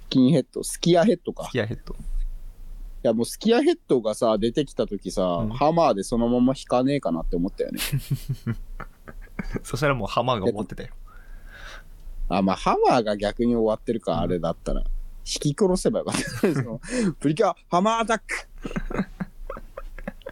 [0.00, 1.52] スキンヘッド、スキアヘッドかス。
[1.52, 1.94] キアヘッド。
[1.94, 1.96] い
[3.02, 7.80] やもうスキアヘッドがさ、出てきた時さ、うんハマーでそのまま引かねえかなって思ったよね。
[9.62, 10.88] そしたらもうハマーが終わってたよ。
[12.28, 14.82] あ、まあハマーが逆に終わってるか、うんあれだったら。
[15.28, 16.20] 引き殺せばよかった。
[16.54, 16.80] その
[17.20, 18.24] プリキュア、ハマーアタック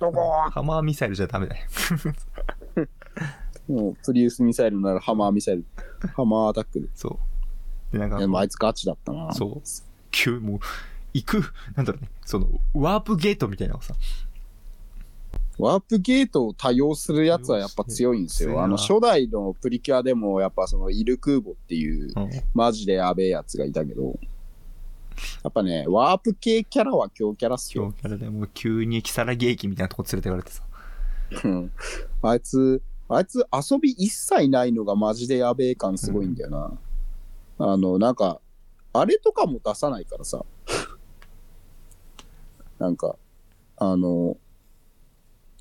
[0.01, 1.65] どこハマーミサイルじゃダメだよ。
[3.69, 5.65] もうプリウスミサイルならハマーミサイル。
[6.15, 6.89] ハマーアタックで。
[6.95, 7.19] そ
[7.93, 7.93] う。
[7.93, 9.33] で、なんかで、もあいつガチだったな。
[9.33, 9.63] そう。
[10.11, 10.59] 急、もう、
[11.13, 13.95] 行く、なんだろうね、その、ワープゲートみたいなのをさ、
[15.59, 18.63] ワープゲートを多用するやつはやっぱ強いんですよ。
[18.63, 24.19] あの、初代のプリキュアでもやっぱそのイルクーボっていううん、マジでやべえやつがいたけど、
[25.43, 27.85] やっぱね、ワープ系キャラは強キャラっすよ。
[27.85, 30.63] 強キャラでもう急にキサラゲーキみたいなとこ連れてかれてさ。
[31.45, 31.73] うん
[32.23, 36.79] あいつ、あいつ遊び一切ないのがマジでやべえ感すごいんだよな。
[37.59, 38.41] あの、なんか、
[38.93, 40.45] あれとかも出さないからさ。
[42.79, 43.17] なんか、
[43.77, 44.37] あの、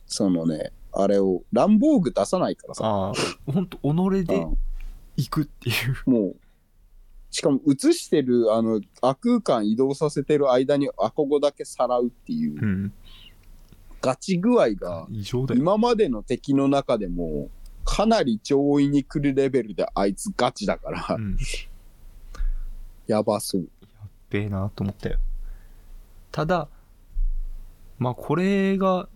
[0.05, 2.85] そのね、あれを、ランボーグ出さないからさ。
[2.85, 3.13] ああ、
[3.51, 4.57] ほんと、己でうん
[5.17, 5.73] 行くってい
[6.05, 6.09] う。
[6.09, 6.35] もう、
[7.35, 12.93] しかも映してる、あの、悪空間移動させてる間にあここだけさらうっていうう、ん。
[14.01, 15.05] ガチ具合が。
[15.53, 17.49] 今までの敵の中でも、
[17.83, 21.37] かなり上位に来るレベルであいつガチだからう、ん。
[23.05, 23.67] やばそう。
[24.29, 25.19] べえなと思ったよ。
[26.31, 26.69] ただ、
[27.99, 29.09] まあこれが、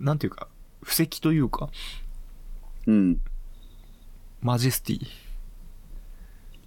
[0.00, 0.48] なんていうか、
[0.82, 1.70] 布石というか、
[2.88, 3.20] うん。
[4.40, 5.06] マジェスティ。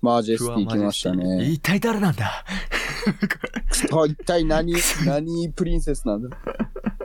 [0.06, 1.50] マージェスティ来ましたね。
[1.50, 2.46] 一体誰なんだ？
[3.92, 6.38] あ一体何、何プリンセスなんだ？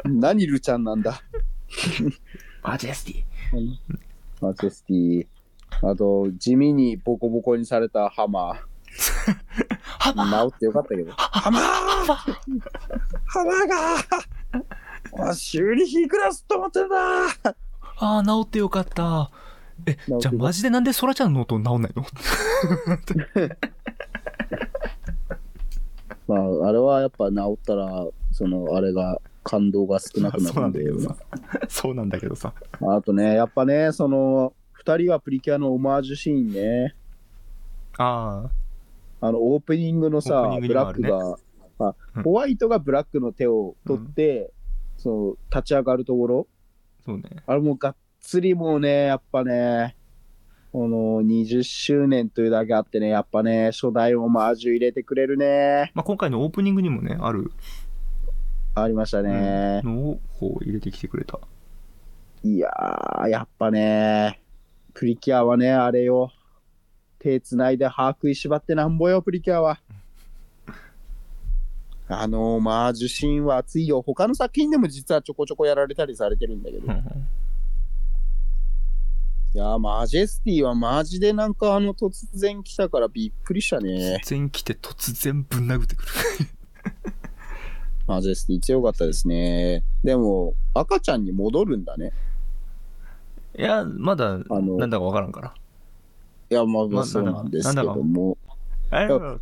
[0.05, 1.23] 何ルちゃんなんだ？
[2.63, 3.25] マジェスティ。
[4.43, 5.27] マジェスティ。
[5.83, 8.57] あと、地味にボコボコにされたハマー。
[9.99, 11.13] ハマー治ってよかったけど。
[11.17, 13.69] ハマーハマー
[15.17, 16.97] があ修理費いくらすっと思ってんだ
[17.97, 19.31] ああ、治ってよかった。
[19.87, 22.05] え、じゃあマジでなんでソラちゃんの音治んないの？
[26.29, 31.17] まあ、あれはやっぱ治ったら、その、あれが、感動が少なくなるんだよだけどさ。
[31.69, 32.53] そうなんだけどさ。
[32.81, 36.95] あとね、やっぱね、その、二人はプリキュアのオマージュシーンね。
[37.99, 38.51] あ
[39.21, 41.37] あの、オープニングのオさ、ープニングブラックが、
[41.81, 44.53] あうんホワイトがブラックの手を取って、
[44.99, 46.47] そう、立ち上がるところ、
[47.01, 47.25] あ、そうね。
[47.47, 49.97] あれもうがっつりもうね、やっぱね、
[50.73, 55.91] この20周年というだけあってね、やっぱね、初代オマージュ入れてくれるね。
[55.95, 57.51] まあ今回のオープニングにもね、ある
[58.75, 59.81] ありましたね。
[59.83, 61.41] のをこう入れてきてくれた。
[62.45, 64.41] いやー、やっぱね、
[64.95, 66.31] プリキュアはね、あれよ。
[67.19, 69.81] 手つないで歯食いしばってなんぼよ、プリキュアは。
[72.07, 74.03] あのまあ、受信は熱いよ。
[74.03, 76.87] 他の作品でも実はちょこちょこやられたりされてるんだけど。
[79.53, 84.21] いやー、マジェスティはマジでなんかあの突然来たからびっくりしたね。
[84.23, 86.09] 突然来て突然ぶん殴ってくる。
[88.07, 89.85] マジェスティ強かったですね。
[90.05, 92.13] でも、赤ちゃんに戻るんだね。
[93.59, 95.55] いや、まだ、あのなんだかわからんから。
[96.51, 98.39] いや、まあ、ままあそうなんですけども。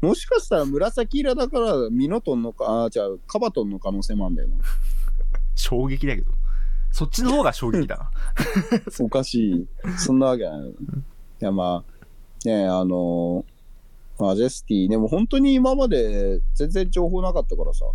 [0.00, 4.56] もしかしたら紫色だからミノトンのか、あ、じゃあカバトンの可能性もあるんだよな。
[5.56, 6.32] 衝撃だけど。
[6.90, 8.10] そっちの方が衝撃だな。
[9.00, 9.66] おかしい。
[9.96, 10.68] そんなわけない。
[10.68, 10.74] い
[11.40, 13.44] や、まあ、ねあの
[14.18, 17.86] マジェスティ、でも本当に今まで全然情報なかったからさ。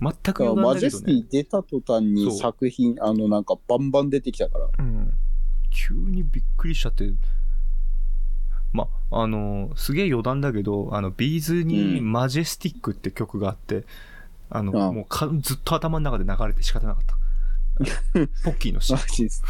[0.00, 1.10] 全くだから余マジェステ。
[1.10, 4.68] ィ出た途端に作品、あの、なんかバンバン出てきたから。
[4.78, 5.12] うん。
[5.70, 7.12] 急にびっくりしちゃって。
[8.72, 13.84] ま、あの、すげえ余談だけど、あの、ビーズにうんマジェスティックって曲があって、
[14.50, 17.18] あの、ああもうかずっと頭の中で流れて仕方なかった。
[18.44, 19.08] ポッキーのシマーン。
[19.08, 19.42] ジです。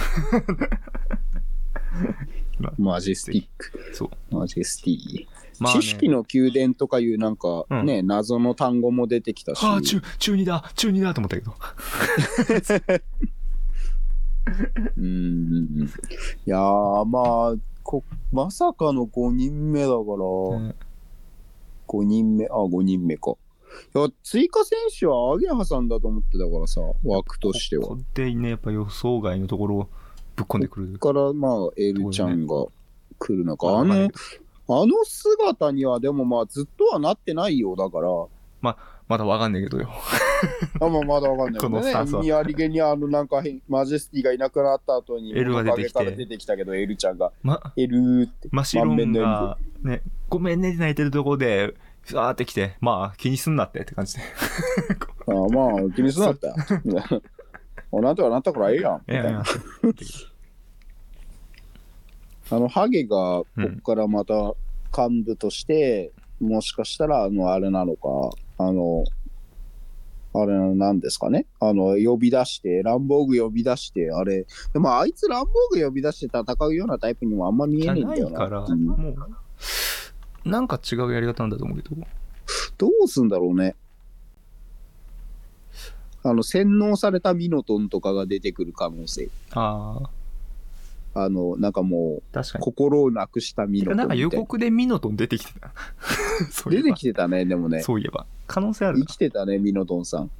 [2.58, 3.72] まマジェスティック。
[3.92, 4.10] そう。
[4.34, 5.26] マジェスティ。
[5.60, 9.62] まあね知識の宮殿とかいうなんかうんね、謎の単語も出てきたし。
[9.64, 11.54] ああ、中、中二だ、中二だと思ったけど。
[14.96, 15.84] うん。
[15.84, 15.88] い
[16.46, 19.98] やー、まあ、こまさかの5人目だから、
[20.60, 20.74] ね
[21.86, 23.34] 5人目、あ、5人目か。
[23.94, 27.84] いや、追加選手はアゲハさんだと思ってたからさ、枠としては。
[27.84, 29.88] こここでね、やっぱ予想外のところを
[30.36, 30.98] ぶっ込んでくるっ。
[30.98, 32.66] から、まあ、エルちゃんが
[33.18, 34.10] 来る中、あまあの、
[34.82, 38.08] あの姿にはでもまあ、ずっとはなってないようだから、
[39.08, 39.88] まだわかんないけどよ。
[40.80, 42.22] あまあ、まだわかんないけこのどねスタンスは。
[42.22, 48.48] にありげにあの、なんか変、マジェスティがいなくなった後に、エルが出てきて出てきたけど、エルちゃんが、ま、エルーって。
[48.52, 51.74] マシロンが、ね、ごめんねって泣いてるところで、
[52.08, 54.22] ふわーって来て、まあ気にすんなってって感じで。
[55.28, 56.54] ああまあ、気にすんなったよ。
[57.92, 59.02] おなんとかなったからええやん。
[59.06, 59.42] みたいないやいや、
[62.50, 63.46] あの、ハゲが、こ
[63.84, 64.54] こからまた
[64.96, 68.08] 幹部として、もしかしたら、あの、あれなのか、
[68.58, 69.04] あの、
[70.34, 71.46] あれなんですかね？
[71.60, 78.38] あの、呼び出して、ランボーグ呼び出して、あれ、でもあいつランボーグ呼び出して戦うようなタイプにもあんま見えじゃねえんだよな。
[78.40, 79.14] ないから、うんもう、
[80.44, 81.96] なんか違うやり方なんだと思うけど。
[82.78, 83.74] どうすんだろうね。
[86.22, 89.28] あの、洗脳されたミノトンとかが出てくる可能性。
[89.52, 90.00] あ
[91.14, 92.64] あ、あの、なんかもう、確かに。
[92.64, 94.36] 心をなくしたミノトンみたないんか予な。
[94.38, 95.72] 告でミノトン出てきてた。
[96.70, 97.82] 出ばてきてたね、でもね。
[97.82, 98.26] そういえば。
[98.46, 100.30] 可能性ある生なきてたね、ミノトンさん。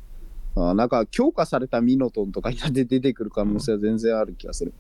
[0.57, 4.73] あなんか強化されたミノトンとかで出てくる可能性は全然ある気がする。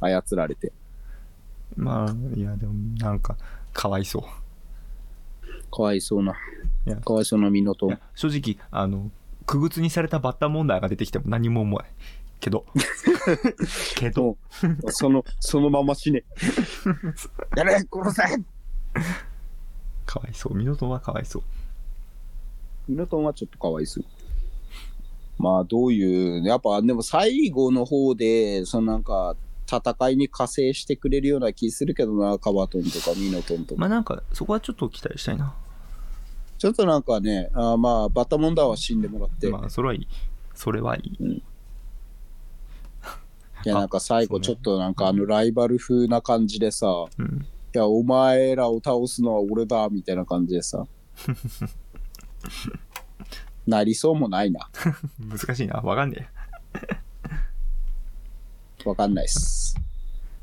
[0.00, 0.72] 操られて。
[1.76, 3.36] まあ、いや、でも、なんか、
[3.74, 4.22] かわいそう。
[5.70, 6.34] かわいそうな。
[7.04, 7.98] かわいそうなミノトン。
[8.14, 9.10] 正直、あの、
[9.46, 11.92] 苦靴にされたバッター問題が出てきても何も思わない。
[12.40, 12.64] けど。
[13.96, 14.36] けど、
[14.88, 16.24] その、そのまま死ね。
[17.56, 18.22] やれ殺せ
[20.06, 20.54] かわいそう。
[20.54, 21.42] ミノトンはかわいそう。
[22.88, 24.04] ミノトンはちょっとかわいそう。
[25.38, 29.36] まあ、どういう、やっぱ、でも最後の方で、そのなんか、
[29.70, 33.80] 戦いに加勢してくれるような気するけどな、カバトンとかミノトンとか。
[33.80, 35.54] まあなんか、そこはちょっと期待したいな。
[36.56, 40.08] ちょっとなんかね、あーまあ、バッタモンダーは死んでもらって、まあ、それはいい。
[40.54, 41.22] それはいい。
[41.24, 41.42] い
[43.64, 46.86] や、なんか最後ちょっとなんかあのライバル風な感じでさ、
[47.18, 47.46] いうん。
[47.72, 50.86] や、お前らを倒すのは俺だ、みたいな感じでさ。
[53.66, 54.70] なりそうもないな。
[55.20, 55.76] 難しいな。
[55.76, 56.28] わかんね
[56.74, 56.78] え。
[58.84, 59.76] わかんないっす。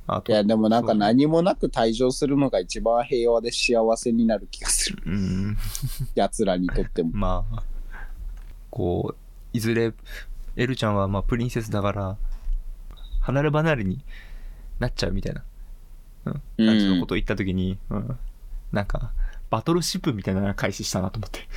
[0.07, 5.01] あと、いや、でもなんか何もなく退場するのが一番平和で幸せになる気がする。
[5.05, 5.57] うん。
[6.13, 7.11] 奴らにとっても。
[7.15, 7.63] まあ、
[8.69, 9.93] こう、いずれ、
[10.55, 12.17] エルちゃんはまあプリンセスだから、
[13.21, 14.03] 離れ離れに
[14.79, 15.43] なっちゃうみたいな、
[16.25, 18.19] うん、感じのことを言ったときに、うん、
[18.71, 19.11] なんか、
[19.49, 21.47] バトルシップみたいなのが開始したなと思って。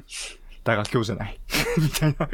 [0.64, 1.40] だが今日じゃない。
[1.78, 2.28] みたいな。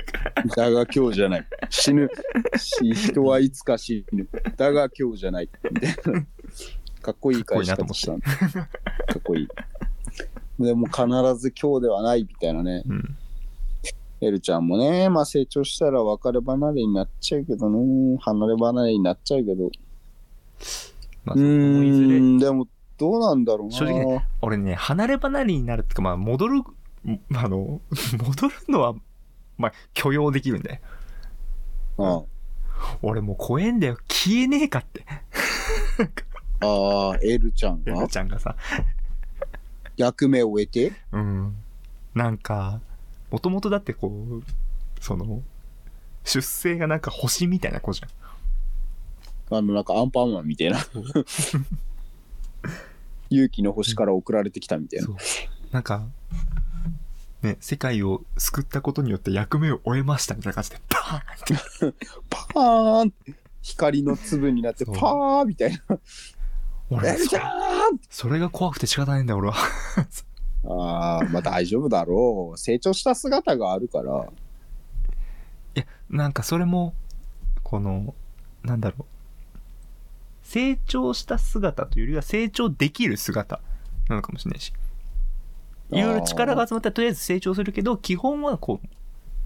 [0.57, 1.47] だが今日じゃない。
[1.71, 2.11] 死ぬ。
[2.57, 4.29] し人はいつか死ぬ。
[4.57, 5.51] だが今日じゃない。
[5.71, 6.27] みたいな
[7.03, 8.21] かっこいい返し方したの。
[8.21, 8.31] か
[9.19, 9.49] っこいい。
[10.59, 11.07] でも必
[11.39, 12.83] ず今日ではないみたいなね。
[12.87, 13.17] うん。
[14.23, 18.19] エルちゃんもね、まあ成長したら別れ離れになっちゃうけどね。
[18.21, 19.71] 離れ離れになっちゃうけど。
[21.25, 22.67] まあ、うん、でも
[22.99, 23.77] どうなんだろうな。
[23.77, 26.63] 正直ね俺ね、離れ離れになるっていうか、まあ、戻る、
[27.35, 27.81] あの、
[28.19, 28.95] 戻るのは、
[29.59, 30.81] まあ、許容できるんだよ。
[31.99, 32.25] うん。
[33.03, 33.99] 俺もう怖えんだよ。
[34.09, 35.05] 消えねえかって。
[36.61, 38.55] ああ、エルちゃんエがルちゃんがさ。
[39.97, 40.93] 役目を終えて？
[41.13, 41.57] うん。
[42.15, 42.81] なんか、
[43.31, 44.43] もともとだってこう、
[45.01, 45.43] その、
[46.25, 48.07] 出生がなんか星みたいな子じゃ
[49.55, 49.57] ん。
[49.59, 50.79] あの、なんかアンパンマンみたいな。
[53.31, 55.09] 勇気の星から送られてきたみたいな。
[55.73, 56.07] なんか、
[57.47, 62.09] ね、世界を救ったことによって役目を終えましたみたいな感じで、パーンって。
[62.29, 65.99] パーンって光の粒になってパーみたいな。
[66.91, 67.37] 俺そ
[68.11, 69.55] それが怖くて仕方ないんだよ、俺は。
[70.69, 72.59] ああ、まあ大丈夫だろう。
[72.59, 74.27] 成長した姿があるから。
[75.75, 76.95] いや、なんかそれも、
[77.63, 78.15] この、
[78.63, 79.05] なんだろう。
[80.43, 83.61] 成長した姿というよりは成長できる姿
[84.09, 84.73] なのかもしれないし。
[85.91, 88.89] いろいろ力が集まったらとりあえず成長するけど、基本はこう、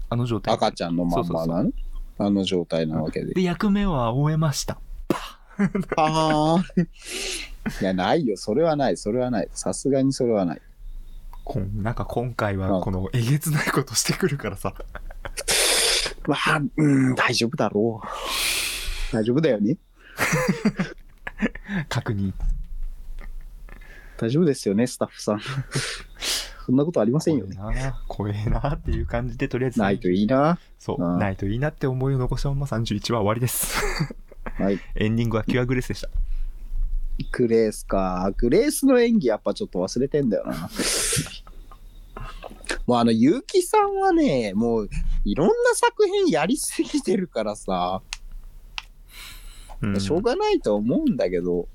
[0.09, 0.53] あの状態。
[0.53, 1.71] 赤ちゃんのまんまなね。
[2.17, 3.33] あの状態なわけで。
[3.33, 4.79] で、役目は終えました。
[5.95, 6.87] パーン
[7.81, 8.37] いや、ないよ。
[8.37, 8.97] それはない。
[8.97, 9.49] それはない。
[9.53, 10.61] さすがにそれはない。
[11.43, 14.73] こんなんか今回うんはこのえげつないことしてくるからさ。
[16.27, 19.15] まあ、うん、大丈夫だろう。
[19.15, 19.77] 大丈夫だよね。
[21.89, 22.33] 確認。
[24.21, 25.41] 大丈夫ですよね、スタッフさん。
[26.67, 27.55] そんなことありませんよね。
[27.55, 27.99] な。
[28.07, 29.79] 怖えなっていう感じで、とりあえず。
[29.79, 30.59] ないといいな。
[30.77, 33.83] そう、うんないといいなって思いを残したまま31は終わりです。
[34.59, 34.79] はい。
[34.93, 36.09] エンディングはキュアグレスでした。
[37.31, 38.31] グレースか。
[38.37, 40.69] グレースの演技やっぱちょっと忘れてんだよな。
[42.85, 44.89] もうあの、結城さんはね、もう
[45.25, 48.03] いろんな作品やりすぎてるからさ、
[49.81, 51.67] うんしょうがないと思うんだけど、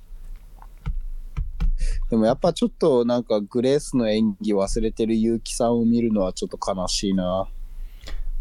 [2.11, 7.25] でもやっぱちょっとなんかグレースの演技忘れてる結城さんを見るのはちょっと悲しいな。
[7.25, 7.49] ま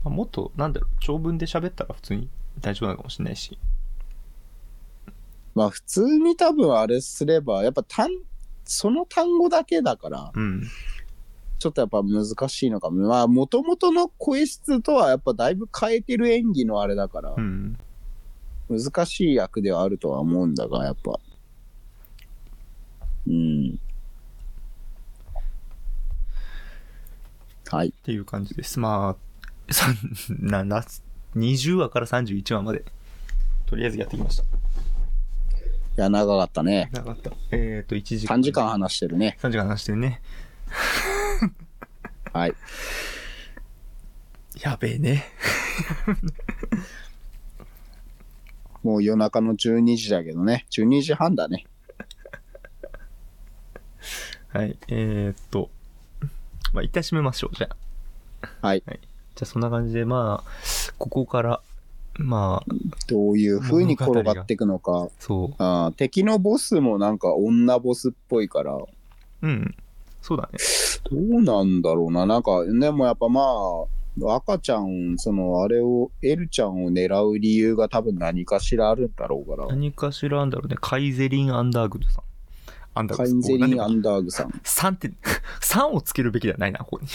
[0.05, 2.30] あもっと、なんだろう、長文で喋ったら普通に
[2.61, 3.57] 大丈夫なのかもしれないし。
[5.55, 8.09] まあ普通に多分あれすれば、やっぱ単、
[8.66, 10.63] その単語だけだから、うん。
[11.57, 13.07] ちょっとやっぱ難しいのかも。
[13.07, 17.78] まあ元々の声質とはやっぱだいぶ変えてる演技のあれだからう、ん。
[18.70, 21.20] 難しい役ではあるとは思うんだが、やっぱ。
[23.28, 23.80] うん。
[27.69, 27.89] はい。
[27.89, 28.80] っていう感じです。
[28.80, 29.15] ま
[29.69, 29.88] あ、さ
[30.30, 30.84] なな
[31.36, 32.86] 20話から31話まで、
[33.65, 34.43] とりあえずやってきました。
[34.43, 34.45] い
[35.95, 36.89] や、長かったね。
[36.93, 37.32] なかった。
[37.51, 38.38] えっ、と、1時間。
[38.38, 39.38] 3時間話してるね。
[39.41, 40.21] 3時間話してるね。
[42.34, 42.53] はい。
[44.61, 45.26] やべえね。
[48.84, 50.65] もう夜中の12時だけどね。
[50.69, 51.65] 12時半だね。
[54.56, 54.78] はい。
[54.88, 55.70] えっ、と、
[56.72, 57.56] まあ、一旦締めましょう。
[57.56, 57.70] じゃ
[58.62, 58.68] あ。
[58.68, 58.84] はい。
[58.86, 58.97] じゃ
[59.41, 60.51] あ、そんな感じで、まあ、
[60.97, 61.62] ここから、
[62.18, 62.74] まあ、
[63.08, 65.10] どういう風に転がっていくのか。
[65.20, 68.88] そあー敵のボスもなんか女ボスっぽいから、ど
[69.41, 69.47] う。
[69.47, 69.76] うん。
[70.22, 70.58] そうだね。
[71.12, 72.26] うなんだろうな。
[72.26, 73.41] なんか、でもやっぱま
[74.24, 79.68] あ、赤ちゃん、その、あれを、エルちゃんを狙う理由が多分何かしらあるんだろうから。
[79.68, 80.78] 何かしらあんだろうね。
[80.80, 82.24] カイゼリン・アンダーグルさん。
[82.95, 84.49] アンダーカグルインゼリン・アンンダーグさん。
[84.49, 85.11] 3って、
[85.61, 87.07] 3をつけるべきではないな、ここに。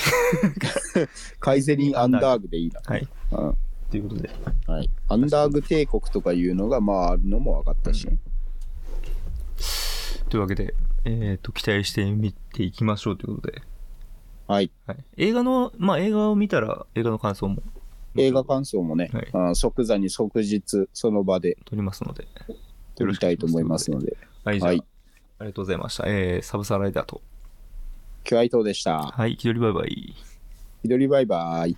[1.40, 2.80] カイゼリン・アンダーグでいいな。
[2.84, 3.08] はい。
[3.32, 3.56] うん
[3.90, 4.30] ということで。
[4.68, 4.88] はい。
[5.08, 8.08] アンダーグ帝国とかいうのが、まあ、あるのも分かったし。
[10.28, 10.74] というわけで、
[11.04, 13.62] えっ、と、期待してみていきましょうということで。
[14.46, 14.70] はい。
[14.86, 14.98] はい。
[15.16, 17.62] 映画の、まあ、映画を見たら、映画の感想も。
[18.16, 22.26] 映画感想もね、はい即座に即日、その場で撮りますので。
[22.96, 24.16] 撮りたいと思いますので。
[24.44, 24.84] はい、はい
[25.40, 26.04] ありがとうございました。
[26.06, 27.22] えー、サブサーライダーと。
[28.24, 28.98] キュアイトーでした。
[28.98, 30.14] はい、気取りバイバイ。
[30.82, 31.76] ひどりバイバイ。